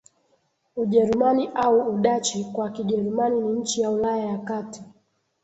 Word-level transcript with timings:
Ujerumani 0.75 1.49
au 1.55 1.93
Udachi 1.95 2.43
kwa 2.43 2.69
Kijerumani 2.69 3.39
ni 3.41 3.49
nchi 3.59 3.81
ya 3.81 3.91
Ulaya 3.91 4.25
ya 4.25 4.37
kati 4.37 4.83